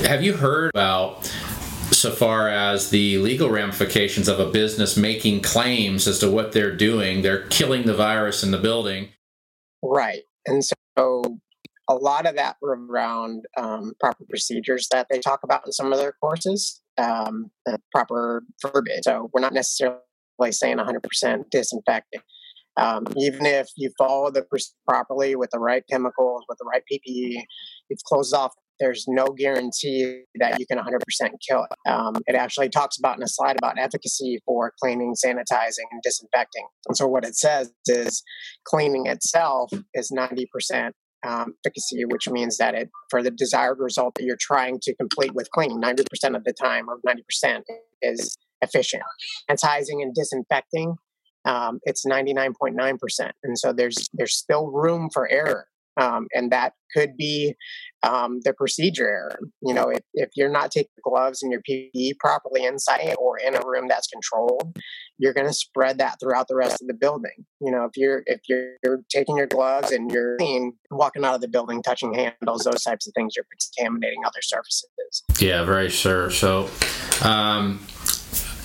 have 0.05 0.23
you 0.23 0.35
heard 0.35 0.71
about 0.75 1.33
so 1.93 2.11
far 2.11 2.49
as 2.49 2.91
the 2.91 3.19
legal 3.19 3.51
ramifications 3.51 4.27
of 4.27 4.41
a 4.41 4.51
business 4.51 4.97
making 4.97 5.43
claims 5.43 6.09
as 6.09 6.19
to 6.21 6.31
what 6.31 6.53
they're 6.53 6.75
doing? 6.75 7.23
They're 7.23 7.47
killing 7.49 7.85
the 7.85 7.95
virus 7.95 8.43
in 8.43 8.51
the 8.51 8.59
building. 8.59 9.11
Right. 9.83 10.23
And 10.47 10.65
so 10.65 11.39
a 11.89 11.95
lot 11.95 12.27
of 12.27 12.35
that 12.37 12.57
around 12.63 13.45
um, 13.57 13.93
proper 14.01 14.25
procedures 14.29 14.89
that 14.91 15.07
they 15.11 15.21
talk 15.21 15.41
about 15.45 15.67
in 15.67 15.73
some 15.73 15.93
of 15.93 15.99
their 15.99 16.13
courses, 16.21 16.81
um, 16.99 17.51
proper 17.93 18.43
verbiage. 18.63 19.05
So 19.05 19.31
we're 19.33 19.41
not 19.41 19.53
necessarily 19.53 19.99
saying 20.51 20.79
100% 20.79 21.51
disinfecting. 21.51 22.21
Um, 22.77 23.05
even 23.17 23.47
if 23.47 23.69
you 23.77 23.91
follow 23.97 24.31
the 24.31 24.45
properly 24.89 25.37
with 25.37 25.51
the 25.53 25.59
right 25.59 25.85
chemicals, 25.91 26.43
with 26.49 26.59
the 26.59 26.65
right 26.65 26.83
PPE, 26.91 27.43
you've 27.89 28.03
closed 28.07 28.35
off. 28.35 28.53
There's 28.81 29.05
no 29.07 29.27
guarantee 29.27 30.23
that 30.41 30.59
you 30.59 30.67
can 30.67 30.79
100% 30.79 30.99
kill 31.49 31.65
it. 31.65 31.89
Um, 31.89 32.15
it 32.27 32.35
actually 32.35 32.69
talks 32.71 32.99
about 32.99 33.17
in 33.17 33.23
a 33.23 33.29
slide 33.29 33.57
about 33.57 33.79
efficacy 33.79 34.41
for 34.45 34.73
cleaning, 34.83 35.15
sanitizing, 35.15 35.87
and 35.93 36.03
disinfecting. 36.03 36.67
And 36.89 36.97
so 36.97 37.07
what 37.07 37.25
it 37.25 37.37
says 37.37 37.73
is 37.87 38.25
cleaning 38.65 39.07
itself 39.07 39.71
is 39.95 40.11
90% 40.11 40.91
um, 41.25 41.55
efficacy, 41.65 42.05
which 42.05 42.29
means 42.29 42.59
that 42.59 42.75
it 42.75 42.91
for 43.11 43.23
the 43.23 43.31
desired 43.31 43.79
result 43.79 44.15
that 44.17 44.25
you're 44.25 44.37
trying 44.41 44.81
to 44.83 44.95
complete 44.97 45.35
with 45.35 45.49
cleaning, 45.53 45.81
90% 45.81 46.37
of 46.37 46.43
the 46.43 46.53
time 46.53 46.87
or 46.89 46.99
90% 47.07 47.63
is 48.03 48.37
efficient. 48.65 49.03
Sanitizing 49.51 50.03
and 50.03 50.15
disinfecting, 50.15 50.97
um, 51.45 51.81
it's 51.85 52.05
99.9%. 52.05 53.31
And 53.43 53.59
so 53.59 53.73
there's 53.73 54.09
there's 54.13 54.37
still 54.37 54.71
room 54.71 55.11
for 55.13 55.31
error 55.31 55.67
um, 55.97 56.27
and 56.35 56.51
that 56.51 56.73
could 56.95 57.17
be 57.17 57.55
um, 58.03 58.41
the 58.45 58.53
procedure 58.53 59.09
error. 59.09 59.39
You 59.63 59.75
know, 59.75 59.89
if, 59.89 60.01
if 60.15 60.31
you're 60.37 60.51
not 60.51 60.71
taking 60.71 60.91
gloves 61.03 61.43
and 61.43 61.53
your 61.53 61.63
PPE 61.69 62.19
properly 62.19 62.65
inside 62.65 63.15
or 63.19 63.39
in 63.39 63.55
a 63.55 63.61
room 63.65 63.87
that's 63.89 64.09
controlled, 64.09 64.77
you're 65.19 65.33
going 65.33 65.47
to 65.47 65.53
spread 65.53 65.99
that 65.99 66.19
throughout 66.21 66.49
the 66.49 66.57
rest 66.57 66.83
of 66.83 66.89
the 66.89 66.95
building. 66.95 67.47
You 67.61 67.71
know, 67.71 67.85
if 67.85 67.93
you're 67.97 68.23
if 68.27 68.41
you're, 68.49 68.75
taking 69.11 69.37
your 69.37 69.47
gloves 69.47 69.93
and 69.93 70.11
you're 70.11 70.37
walking 70.91 71.25
out 71.25 71.35
of 71.35 71.41
the 71.41 71.49
building, 71.49 71.83
touching 71.83 72.15
handles, 72.15 72.65
those 72.65 72.83
types 72.83 73.07
of 73.07 73.15
things, 73.15 73.35
you're 73.37 73.47
contaminating 73.77 74.23
other 74.25 74.41
surfaces. 74.43 75.23
Yeah, 75.41 75.65
very 75.65 75.89
sure. 75.89 76.31
So. 76.31 76.69
Um, 77.23 77.81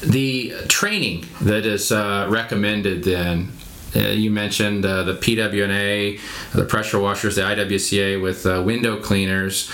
the 0.01 0.53
training 0.67 1.25
that 1.41 1.65
is 1.65 1.91
uh, 1.91 2.25
recommended 2.29 3.03
then 3.03 3.51
uh, 3.95 3.99
you 3.99 4.29
mentioned 4.29 4.85
uh, 4.85 5.03
the 5.03 5.15
PWNA, 5.15 6.19
the 6.53 6.63
pressure 6.63 6.99
washers, 6.99 7.35
the 7.35 7.41
IWCA 7.41 8.21
with 8.21 8.45
uh, 8.45 8.61
window 8.63 9.01
cleaners. 9.01 9.69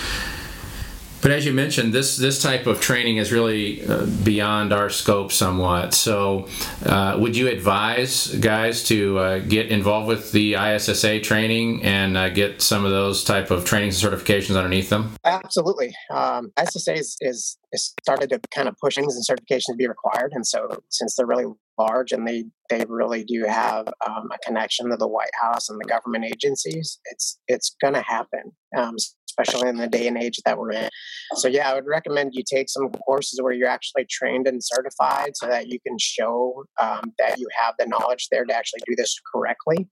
But 1.21 1.31
as 1.31 1.45
you 1.45 1.53
mentioned, 1.53 1.93
this 1.93 2.17
this 2.17 2.41
type 2.41 2.67
of 2.67 2.79
training 2.79 3.17
is 3.17 3.31
really 3.31 3.85
uh, 3.85 4.05
beyond 4.23 4.71
our 4.71 4.89
scope 4.89 5.31
somewhat. 5.31 5.93
So, 5.93 6.47
uh, 6.85 7.17
would 7.19 7.35
you 7.35 7.47
advise 7.47 8.27
guys 8.35 8.83
to 8.85 9.17
uh, 9.17 9.39
get 9.39 9.67
involved 9.67 10.07
with 10.07 10.31
the 10.31 10.53
ISSA 10.53 11.21
training 11.21 11.83
and 11.83 12.17
uh, 12.17 12.29
get 12.29 12.61
some 12.61 12.85
of 12.85 12.91
those 12.91 13.23
type 13.23 13.51
of 13.51 13.65
trainings 13.65 14.03
and 14.03 14.13
certifications 14.13 14.55
underneath 14.55 14.89
them? 14.89 15.15
Absolutely. 15.23 15.93
Um, 16.11 16.51
is, 16.59 17.17
is, 17.21 17.57
is 17.71 17.93
started 18.01 18.29
to 18.29 18.39
kind 18.53 18.67
of 18.67 18.77
push 18.77 18.95
things 18.95 19.15
and 19.15 19.25
certifications 19.25 19.71
to 19.71 19.75
be 19.75 19.87
required, 19.87 20.31
and 20.33 20.45
so 20.45 20.79
since 20.89 21.15
they're 21.15 21.25
really 21.25 21.51
large 21.77 22.11
and 22.11 22.27
they 22.27 22.45
they 22.69 22.85
really 22.87 23.23
do 23.23 23.45
have 23.47 23.87
um, 24.07 24.29
a 24.33 24.37
connection 24.45 24.89
to 24.89 24.97
the 24.97 25.07
White 25.07 25.35
House 25.41 25.69
and 25.69 25.79
the 25.79 25.85
government 25.85 26.25
agencies, 26.25 26.99
it's 27.05 27.39
it's 27.47 27.75
going 27.81 27.93
to 27.93 28.01
happen. 28.01 28.51
Um, 28.75 28.95
especially 29.37 29.69
in 29.69 29.77
the 29.77 29.87
day 29.87 30.07
and 30.07 30.17
age 30.17 30.39
that 30.45 30.57
we're 30.57 30.71
in. 30.71 30.89
So, 31.35 31.47
yeah, 31.47 31.69
I 31.69 31.75
would 31.75 31.85
recommend 31.85 32.31
you 32.33 32.43
take 32.49 32.69
some 32.69 32.89
courses 32.89 33.41
where 33.41 33.53
you're 33.53 33.69
actually 33.69 34.05
trained 34.09 34.47
and 34.47 34.63
certified 34.63 35.31
so 35.35 35.47
that 35.47 35.67
you 35.67 35.79
can 35.85 35.97
show 35.99 36.65
um, 36.79 37.13
that 37.19 37.37
you 37.37 37.47
have 37.59 37.75
the 37.77 37.85
knowledge 37.85 38.27
there 38.31 38.45
to 38.45 38.55
actually 38.55 38.81
do 38.87 38.95
this 38.95 39.19
correctly. 39.33 39.87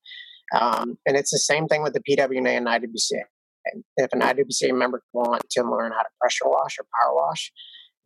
Um, 0.53 0.97
and 1.05 1.17
it's 1.17 1.31
the 1.31 1.39
same 1.39 1.67
thing 1.67 1.83
with 1.83 1.93
the 1.93 2.01
PWNA 2.01 2.57
and 2.57 2.67
IWCA. 2.67 3.23
If 3.97 4.11
an 4.11 4.21
IWCA 4.21 4.77
member 4.77 5.01
wants 5.13 5.53
to 5.55 5.63
learn 5.63 5.91
how 5.93 6.01
to 6.01 6.09
pressure 6.19 6.45
wash 6.45 6.77
or 6.77 6.85
power 7.01 7.15
wash, 7.15 7.51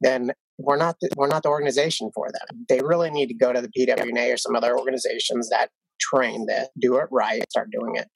then 0.01 0.31
we're 0.59 0.77
not 0.77 0.97
the, 1.01 1.09
we're 1.17 1.27
not 1.27 1.43
the 1.43 1.49
organization 1.49 2.11
for 2.13 2.29
them. 2.31 2.65
They 2.69 2.79
really 2.79 3.09
need 3.09 3.27
to 3.27 3.33
go 3.33 3.51
to 3.51 3.61
the 3.61 3.69
PWNA 3.69 4.33
or 4.33 4.37
some 4.37 4.55
other 4.55 4.77
organizations 4.77 5.49
that 5.49 5.69
train 5.99 6.45
that 6.45 6.69
do 6.79 6.97
it 6.97 7.07
right, 7.11 7.43
start 7.49 7.69
doing 7.71 7.95
it 7.95 8.07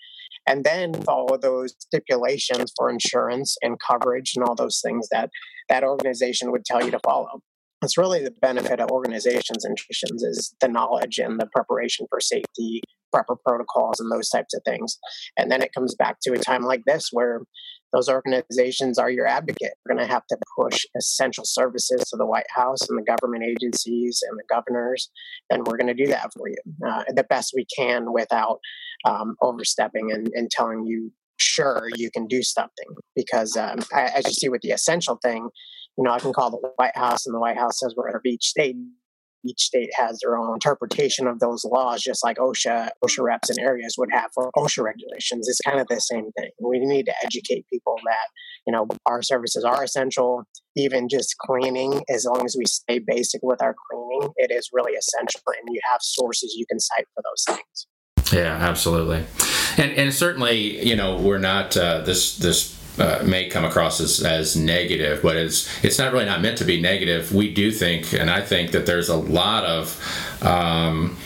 and 0.47 0.63
then 0.63 0.93
follow 0.93 1.37
those 1.37 1.75
stipulations 1.79 2.73
for 2.77 2.89
insurance 2.89 3.55
and 3.61 3.79
coverage 3.79 4.33
and 4.35 4.45
all 4.45 4.55
those 4.55 4.81
things 4.83 5.07
that 5.11 5.29
that 5.69 5.83
organization 5.83 6.51
would 6.51 6.65
tell 6.65 6.83
you 6.83 6.91
to 6.91 6.99
follow. 6.99 7.41
It's 7.83 7.97
really 7.97 8.23
the 8.23 8.33
benefit 8.41 8.79
of 8.79 8.91
organizations 8.91 9.65
and 9.65 9.71
institutions 9.71 10.23
is 10.23 10.55
the 10.61 10.67
knowledge 10.67 11.17
and 11.17 11.39
the 11.39 11.47
preparation 11.47 12.05
for 12.09 12.19
safety, 12.19 12.81
proper 13.11 13.35
protocols, 13.35 13.99
and 13.99 14.11
those 14.11 14.29
types 14.29 14.53
of 14.53 14.61
things. 14.63 14.99
And 15.35 15.51
then 15.51 15.63
it 15.63 15.73
comes 15.73 15.95
back 15.95 16.17
to 16.21 16.33
a 16.33 16.37
time 16.37 16.61
like 16.61 16.83
this 16.85 17.09
where 17.11 17.41
those 17.91 18.07
organizations 18.07 18.97
are 18.97 19.09
your 19.09 19.27
advocate. 19.27 19.73
We're 19.83 19.95
going 19.95 20.07
to 20.07 20.13
have 20.13 20.25
to 20.27 20.37
push 20.57 20.85
essential 20.95 21.43
services 21.45 22.01
to 22.09 22.17
the 22.17 22.25
White 22.25 22.45
House 22.55 22.87
and 22.87 22.97
the 22.97 23.03
government 23.03 23.43
agencies 23.43 24.21
and 24.29 24.39
the 24.39 24.43
governors, 24.49 25.09
and 25.49 25.65
we're 25.65 25.77
going 25.77 25.95
to 25.95 26.05
do 26.05 26.07
that 26.07 26.31
for 26.33 26.47
you 26.47 26.57
uh, 26.87 27.03
the 27.15 27.23
best 27.23 27.53
we 27.55 27.65
can 27.75 28.13
without 28.13 28.59
um, 29.05 29.35
overstepping 29.41 30.11
and, 30.11 30.29
and 30.33 30.49
telling 30.51 30.85
you 30.85 31.11
sure 31.37 31.87
you 31.95 32.11
can 32.11 32.27
do 32.27 32.43
something 32.43 32.87
because 33.15 33.57
um, 33.57 33.79
I, 33.93 34.03
as 34.15 34.25
you 34.27 34.33
see 34.33 34.49
with 34.49 34.61
the 34.61 34.71
essential 34.71 35.17
thing 35.23 35.49
you 35.97 36.03
know 36.03 36.11
i 36.11 36.19
can 36.19 36.33
call 36.33 36.51
the 36.51 36.69
white 36.75 36.95
house 36.95 37.25
and 37.25 37.33
the 37.33 37.39
white 37.39 37.57
house 37.57 37.79
says 37.79 37.95
we're 37.97 38.09
of 38.09 38.21
each 38.25 38.43
state 38.43 38.75
each 39.45 39.61
state 39.61 39.89
has 39.95 40.19
their 40.21 40.37
own 40.37 40.53
interpretation 40.53 41.27
of 41.27 41.39
those 41.39 41.65
laws, 41.65 42.01
just 42.01 42.23
like 42.23 42.37
OSHA, 42.37 42.89
OSHA 43.03 43.23
reps 43.23 43.49
and 43.49 43.59
areas 43.59 43.95
would 43.97 44.09
have 44.11 44.29
for 44.33 44.51
OSHA 44.55 44.83
regulations. 44.83 45.47
It's 45.47 45.61
kind 45.61 45.79
of 45.79 45.87
the 45.87 45.99
same 45.99 46.31
thing. 46.37 46.51
We 46.59 46.79
need 46.79 47.05
to 47.07 47.13
educate 47.23 47.65
people 47.71 47.95
that, 48.05 48.27
you 48.67 48.73
know, 48.73 48.87
our 49.05 49.21
services 49.21 49.63
are 49.63 49.83
essential. 49.83 50.43
Even 50.75 51.09
just 51.09 51.35
cleaning, 51.39 52.01
as 52.09 52.25
long 52.25 52.45
as 52.45 52.55
we 52.57 52.65
stay 52.65 52.99
basic 52.99 53.41
with 53.43 53.61
our 53.61 53.75
cleaning, 53.89 54.31
it 54.37 54.51
is 54.51 54.69
really 54.71 54.93
essential. 54.93 55.41
And 55.47 55.73
you 55.73 55.81
have 55.91 56.01
sources 56.01 56.55
you 56.57 56.65
can 56.69 56.79
cite 56.79 57.07
for 57.13 57.23
those 57.23 57.55
things. 57.55 57.87
Yeah, 58.31 58.55
absolutely. 58.55 59.25
And, 59.77 59.91
and 59.93 60.13
certainly, 60.13 60.85
you 60.87 60.95
know, 60.95 61.17
we're 61.17 61.37
not 61.37 61.75
uh, 61.75 62.01
this, 62.01 62.37
this 62.37 62.77
uh, 62.99 63.23
may 63.25 63.47
come 63.47 63.65
across 63.65 63.99
as, 63.99 64.21
as 64.21 64.55
negative, 64.55 65.21
but 65.21 65.37
it's 65.37 65.83
it's 65.83 65.97
not 65.97 66.11
really 66.11 66.25
not 66.25 66.41
meant 66.41 66.57
to 66.57 66.65
be 66.65 66.81
negative. 66.81 67.33
We 67.33 67.53
do 67.53 67.71
think, 67.71 68.13
and 68.13 68.29
I 68.29 68.41
think 68.41 68.71
that 68.71 68.85
there's 68.85 69.09
a 69.09 69.15
lot 69.15 69.63
of 69.63 70.43
um, 70.43 71.17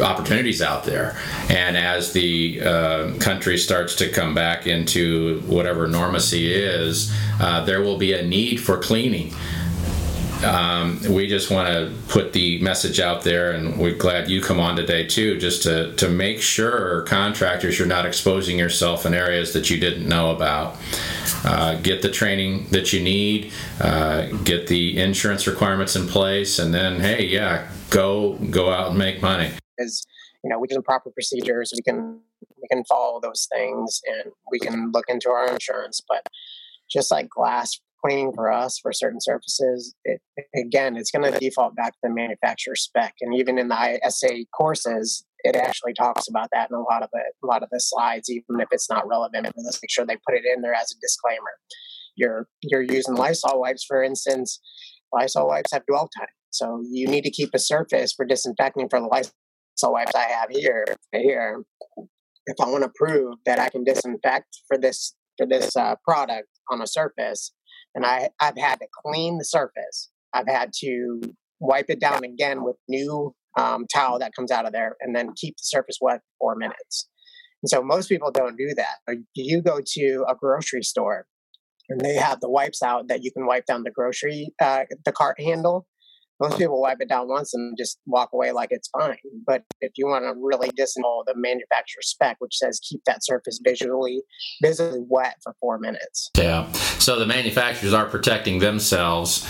opportunities 0.00 0.62
out 0.62 0.84
there, 0.84 1.18
and 1.48 1.76
as 1.76 2.12
the 2.12 2.60
uh, 2.62 3.12
country 3.18 3.58
starts 3.58 3.96
to 3.96 4.08
come 4.08 4.34
back 4.34 4.66
into 4.66 5.40
whatever 5.40 5.88
normacy 5.88 6.46
is, 6.50 7.12
uh, 7.40 7.64
there 7.64 7.82
will 7.82 7.98
be 7.98 8.12
a 8.12 8.24
need 8.24 8.58
for 8.58 8.78
cleaning 8.78 9.34
um, 10.44 11.00
we 11.10 11.26
just 11.26 11.50
want 11.50 11.68
to 11.68 11.92
put 12.08 12.32
the 12.32 12.60
message 12.60 13.00
out 13.00 13.22
there, 13.22 13.52
and 13.52 13.76
we're 13.76 13.96
glad 13.96 14.30
you 14.30 14.40
come 14.40 14.60
on 14.60 14.76
today 14.76 15.04
too, 15.04 15.36
just 15.38 15.62
to, 15.64 15.94
to 15.96 16.08
make 16.08 16.40
sure 16.40 17.02
contractors 17.02 17.78
you're 17.78 17.88
not 17.88 18.06
exposing 18.06 18.58
yourself 18.58 19.04
in 19.04 19.14
areas 19.14 19.52
that 19.52 19.68
you 19.68 19.78
didn't 19.80 20.08
know 20.08 20.30
about. 20.30 20.76
Uh, 21.44 21.74
get 21.76 22.02
the 22.02 22.10
training 22.10 22.66
that 22.70 22.92
you 22.92 23.02
need, 23.02 23.52
uh, 23.80 24.26
get 24.44 24.68
the 24.68 25.00
insurance 25.00 25.46
requirements 25.46 25.96
in 25.96 26.06
place, 26.06 26.58
and 26.58 26.72
then 26.72 27.00
hey, 27.00 27.24
yeah, 27.26 27.68
go 27.90 28.34
go 28.50 28.70
out 28.70 28.90
and 28.90 28.98
make 28.98 29.20
money. 29.20 29.50
Is 29.78 30.06
you 30.44 30.50
know 30.50 30.58
we 30.58 30.68
can 30.68 30.82
proper 30.82 31.10
procedures, 31.10 31.72
we 31.74 31.82
can 31.82 32.20
we 32.60 32.68
can 32.68 32.84
follow 32.84 33.20
those 33.20 33.48
things, 33.52 34.00
and 34.06 34.32
we 34.50 34.58
can 34.60 34.92
look 34.92 35.06
into 35.08 35.30
our 35.30 35.48
insurance, 35.50 36.00
but 36.08 36.24
just 36.88 37.10
like 37.10 37.28
glass 37.28 37.78
cleaning 38.04 38.32
for 38.34 38.50
us 38.50 38.78
for 38.78 38.92
certain 38.92 39.20
surfaces, 39.20 39.94
it, 40.04 40.20
again, 40.56 40.96
it's 40.96 41.10
going 41.10 41.30
to 41.30 41.38
default 41.38 41.74
back 41.74 41.92
to 41.92 41.98
the 42.04 42.10
manufacturer 42.10 42.76
spec. 42.76 43.14
And 43.20 43.34
even 43.34 43.58
in 43.58 43.68
the 43.68 44.00
ISSA 44.06 44.44
courses, 44.56 45.24
it 45.44 45.56
actually 45.56 45.94
talks 45.94 46.28
about 46.28 46.48
that 46.52 46.70
in 46.70 46.76
a 46.76 46.80
lot 46.80 47.02
of 47.02 47.10
the 47.12 47.20
a 47.20 47.46
lot 47.46 47.62
of 47.62 47.68
the 47.70 47.80
slides, 47.80 48.28
even 48.30 48.60
if 48.60 48.68
it's 48.72 48.90
not 48.90 49.06
relevant. 49.06 49.46
Let's 49.56 49.80
make 49.82 49.90
sure 49.90 50.04
they 50.04 50.16
put 50.16 50.36
it 50.36 50.44
in 50.52 50.62
there 50.62 50.74
as 50.74 50.90
a 50.90 51.00
disclaimer. 51.00 51.52
You're 52.16 52.48
you're 52.62 52.82
using 52.82 53.14
Lysol 53.14 53.60
wipes, 53.60 53.84
for 53.84 54.02
instance. 54.02 54.60
Lysol 55.12 55.48
wipes 55.48 55.72
have 55.72 55.86
dwell 55.86 56.10
time, 56.18 56.28
so 56.50 56.82
you 56.90 57.06
need 57.06 57.22
to 57.22 57.30
keep 57.30 57.50
a 57.54 57.58
surface 57.58 58.12
for 58.12 58.26
disinfecting 58.26 58.88
for 58.88 59.00
the 59.00 59.06
Lysol 59.06 59.92
wipes 59.92 60.14
I 60.14 60.24
have 60.24 60.50
here. 60.50 60.84
Here, 61.12 61.62
if 62.46 62.56
I 62.60 62.68
want 62.68 62.82
to 62.82 62.90
prove 62.94 63.36
that 63.46 63.58
I 63.58 63.68
can 63.68 63.84
disinfect 63.84 64.58
for 64.66 64.76
this 64.76 65.14
for 65.36 65.46
this 65.46 65.76
uh, 65.76 65.94
product 66.04 66.48
on 66.70 66.82
a 66.82 66.86
surface, 66.86 67.52
and 67.94 68.04
I, 68.04 68.30
I've 68.40 68.56
had 68.56 68.76
to 68.80 68.86
clean 69.04 69.38
the 69.38 69.44
surface. 69.44 70.10
I've 70.34 70.48
had 70.48 70.72
to 70.80 71.20
wipe 71.60 71.86
it 71.88 72.00
down 72.00 72.24
again 72.24 72.64
with 72.64 72.76
new 72.88 73.34
um, 73.58 73.86
towel 73.92 74.18
that 74.20 74.34
comes 74.34 74.50
out 74.50 74.66
of 74.66 74.72
there 74.72 74.96
and 75.00 75.14
then 75.14 75.32
keep 75.36 75.56
the 75.56 75.62
surface 75.62 75.98
wet 76.00 76.18
for 76.18 76.36
four 76.38 76.56
minutes. 76.56 77.08
And 77.62 77.70
so 77.70 77.82
most 77.82 78.08
people 78.08 78.30
don't 78.30 78.56
do 78.56 78.72
that. 78.76 79.16
You 79.34 79.62
go 79.62 79.80
to 79.84 80.24
a 80.28 80.34
grocery 80.36 80.82
store 80.82 81.26
and 81.88 82.00
they 82.00 82.14
have 82.14 82.40
the 82.40 82.50
wipes 82.50 82.82
out 82.82 83.08
that 83.08 83.24
you 83.24 83.32
can 83.32 83.46
wipe 83.46 83.66
down 83.66 83.82
the 83.82 83.90
grocery, 83.90 84.50
uh, 84.62 84.84
the 85.04 85.12
cart 85.12 85.40
handle 85.40 85.86
most 86.40 86.58
people 86.58 86.80
wipe 86.80 86.98
it 87.00 87.08
down 87.08 87.28
once 87.28 87.54
and 87.54 87.76
just 87.76 87.98
walk 88.06 88.30
away 88.32 88.52
like 88.52 88.68
it's 88.70 88.88
fine. 88.88 89.18
But 89.46 89.64
if 89.80 89.92
you 89.96 90.06
want 90.06 90.24
to 90.24 90.34
really 90.40 90.68
disannul 90.70 91.24
the 91.26 91.34
manufacturer 91.34 92.02
spec, 92.02 92.36
which 92.38 92.56
says 92.56 92.80
keep 92.80 93.02
that 93.04 93.24
surface 93.24 93.60
visually 93.62 94.22
visibly 94.62 95.00
wet 95.08 95.36
for 95.42 95.54
four 95.60 95.78
minutes. 95.78 96.30
Yeah. 96.36 96.70
So 96.72 97.18
the 97.18 97.26
manufacturers 97.26 97.92
are 97.92 98.06
protecting 98.06 98.58
themselves. 98.58 99.46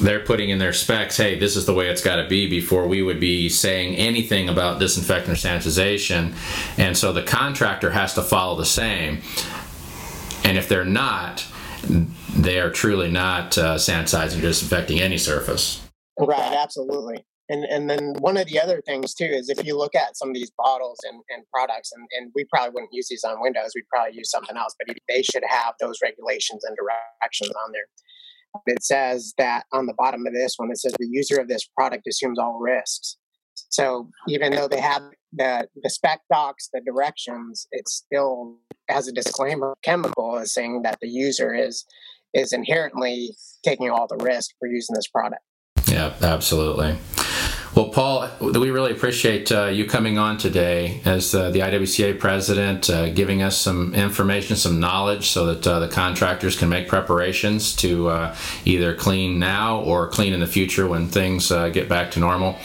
They're 0.00 0.24
putting 0.24 0.50
in 0.50 0.58
their 0.58 0.72
specs, 0.72 1.16
hey, 1.16 1.38
this 1.38 1.56
is 1.56 1.66
the 1.66 1.74
way 1.74 1.88
it's 1.88 2.02
got 2.02 2.16
to 2.16 2.28
be 2.28 2.48
before 2.48 2.86
we 2.86 3.02
would 3.02 3.18
be 3.18 3.48
saying 3.48 3.96
anything 3.96 4.48
about 4.48 4.78
disinfectant 4.78 5.36
or 5.36 5.40
sanitization. 5.40 6.34
And 6.78 6.96
so 6.96 7.12
the 7.12 7.22
contractor 7.22 7.90
has 7.90 8.14
to 8.14 8.22
follow 8.22 8.56
the 8.56 8.64
same. 8.64 9.20
And 10.44 10.56
if 10.56 10.68
they're 10.68 10.84
not, 10.84 11.44
they 12.36 12.60
are 12.60 12.70
truly 12.70 13.10
not 13.10 13.56
uh, 13.58 13.76
sanitizing 13.76 14.38
or 14.38 14.42
disinfecting 14.42 15.00
any 15.00 15.18
surface. 15.18 15.80
Right, 16.18 16.52
absolutely. 16.52 17.24
And 17.48 17.64
and 17.64 17.90
then 17.90 18.14
one 18.20 18.36
of 18.36 18.46
the 18.46 18.60
other 18.60 18.80
things 18.86 19.12
too 19.12 19.24
is 19.24 19.48
if 19.48 19.66
you 19.66 19.76
look 19.76 19.94
at 19.96 20.16
some 20.16 20.28
of 20.28 20.34
these 20.34 20.52
bottles 20.56 20.98
and, 21.02 21.20
and 21.30 21.42
products, 21.52 21.90
and, 21.92 22.06
and 22.16 22.30
we 22.34 22.44
probably 22.44 22.70
wouldn't 22.74 22.92
use 22.92 23.08
these 23.08 23.24
on 23.24 23.40
windows, 23.40 23.72
we'd 23.74 23.88
probably 23.92 24.16
use 24.16 24.30
something 24.30 24.56
else, 24.56 24.74
but 24.78 24.94
they 25.08 25.22
should 25.22 25.42
have 25.48 25.74
those 25.80 25.98
regulations 26.02 26.62
and 26.64 26.76
directions 26.76 27.52
on 27.64 27.72
there. 27.72 27.86
It 28.66 28.84
says 28.84 29.34
that 29.38 29.64
on 29.72 29.86
the 29.86 29.94
bottom 29.96 30.26
of 30.26 30.32
this 30.32 30.54
one, 30.56 30.70
it 30.70 30.78
says 30.78 30.94
the 30.98 31.08
user 31.10 31.40
of 31.40 31.48
this 31.48 31.68
product 31.76 32.06
assumes 32.06 32.38
all 32.38 32.58
risks. 32.60 33.16
So 33.68 34.10
even 34.28 34.52
though 34.52 34.68
they 34.68 34.80
have 34.80 35.02
the, 35.32 35.68
the 35.82 35.90
spec 35.90 36.20
docs, 36.32 36.68
the 36.72 36.80
directions, 36.80 37.66
it 37.70 37.88
still 37.88 38.58
has 38.88 39.06
a 39.06 39.12
disclaimer 39.12 39.74
chemical 39.84 40.38
is 40.38 40.54
saying 40.54 40.82
that 40.82 40.98
the 41.00 41.08
user 41.08 41.54
is 41.54 41.84
is 42.34 42.52
inherently 42.52 43.36
taking 43.64 43.90
all 43.90 44.06
the 44.06 44.16
risk 44.16 44.50
for 44.58 44.68
using 44.68 44.94
this 44.94 45.08
product. 45.08 45.42
Yeah, 45.88 46.14
absolutely. 46.22 46.96
Well, 47.74 47.88
Paul, 47.90 48.28
we 48.40 48.70
really 48.70 48.90
appreciate 48.90 49.52
uh, 49.52 49.66
you 49.66 49.86
coming 49.86 50.18
on 50.18 50.38
today 50.38 51.00
as 51.04 51.32
uh, 51.34 51.50
the 51.50 51.60
IWCA 51.60 52.18
president, 52.18 52.90
uh, 52.90 53.10
giving 53.10 53.42
us 53.42 53.56
some 53.56 53.94
information, 53.94 54.56
some 54.56 54.80
knowledge, 54.80 55.30
so 55.30 55.46
that 55.46 55.66
uh, 55.66 55.78
the 55.78 55.86
contractors 55.86 56.58
can 56.58 56.68
make 56.68 56.88
preparations 56.88 57.76
to 57.76 58.08
uh, 58.08 58.36
either 58.64 58.92
clean 58.94 59.38
now 59.38 59.80
or 59.82 60.08
clean 60.08 60.32
in 60.32 60.40
the 60.40 60.48
future 60.48 60.88
when 60.88 61.06
things 61.06 61.52
uh, 61.52 61.68
get 61.68 61.88
back 61.88 62.10
to 62.12 62.20
normal. 62.20 62.58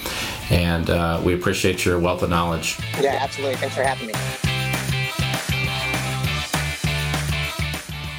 And 0.49 1.23
we 1.23 1.35
appreciate 1.35 1.85
your 1.85 1.99
wealth 1.99 2.23
of 2.23 2.31
knowledge. 2.31 2.77
Yeah, 2.99 3.19
absolutely. 3.21 3.57
Thanks 3.57 3.75
for 3.75 3.83
having 3.83 4.07
me. 4.07 4.44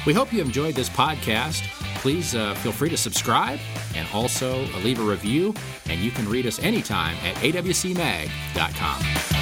We 0.07 0.13
hope 0.13 0.31
you 0.31 0.41
enjoyed 0.41 0.73
this 0.73 0.89
podcast. 0.89 1.67
Please 1.95 2.33
uh, 2.33 2.55
feel 2.55 2.71
free 2.71 2.89
to 2.89 2.95
subscribe 2.95 3.59
and 3.93 4.07
also 4.13 4.59
leave 4.77 5.01
a 5.01 5.03
review. 5.03 5.53
And 5.89 5.99
you 5.99 6.11
can 6.11 6.29
read 6.29 6.47
us 6.47 6.59
anytime 6.59 7.17
at 7.25 7.35
awcmag.com. 7.35 9.36